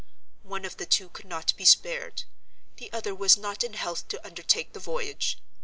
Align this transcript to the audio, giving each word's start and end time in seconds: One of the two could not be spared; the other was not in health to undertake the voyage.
One 0.41 0.65
of 0.65 0.77
the 0.77 0.87
two 0.87 1.09
could 1.09 1.27
not 1.27 1.55
be 1.57 1.63
spared; 1.63 2.23
the 2.77 2.91
other 2.91 3.13
was 3.13 3.37
not 3.37 3.63
in 3.63 3.73
health 3.73 4.07
to 4.07 4.25
undertake 4.25 4.73
the 4.73 4.79
voyage. 4.79 5.37